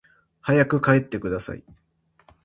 [0.41, 1.63] 早く帰ってください